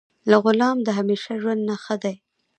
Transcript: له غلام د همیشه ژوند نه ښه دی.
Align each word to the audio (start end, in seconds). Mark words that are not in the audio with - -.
له 0.29 0.37
غلام 0.45 0.77
د 0.83 0.87
همیشه 0.97 1.31
ژوند 1.41 1.61
نه 1.69 1.75
ښه 1.83 1.95
دی. 2.03 2.15